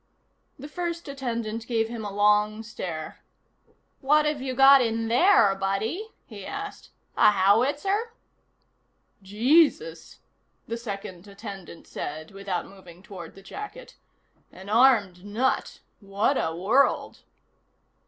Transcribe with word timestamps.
The 0.57 0.67
first 0.67 1.07
attendant 1.07 1.67
gave 1.67 1.87
him 1.87 2.03
a 2.03 2.11
long 2.11 2.63
stare. 2.63 3.23
"What've 3.99 4.41
you 4.41 4.55
got 4.55 4.81
in 4.81 5.09
there, 5.09 5.53
buddy?" 5.53 6.09
he 6.25 6.43
asked. 6.43 6.89
"A 7.15 7.29
howitzer?" 7.29 8.11
"Jesus," 9.21 10.17
the 10.67 10.77
second 10.77 11.27
attendant 11.27 11.85
said, 11.85 12.31
without 12.31 12.65
moving 12.65 13.03
toward 13.03 13.35
the 13.35 13.43
jacket. 13.43 13.95
"An 14.51 14.69
armed 14.69 15.23
nut. 15.23 15.81
What 15.99 16.35
a 16.35 16.55
world." 16.55 17.19